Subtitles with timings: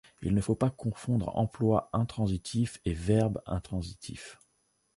[0.23, 4.39] Il ne faut pas confondre emploi intransitif et verbe intransitif.